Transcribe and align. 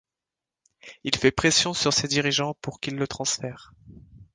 Il 1.03 1.15
fait 1.15 1.29
pression 1.29 1.75
sur 1.75 1.93
ses 1.93 2.07
dirigeants 2.07 2.55
pour 2.59 2.79
qu'ils 2.79 2.95
le 2.95 3.07
transfèrent. 3.07 3.71